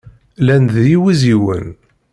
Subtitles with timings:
[0.41, 1.67] Llan-d d yiwiziwen.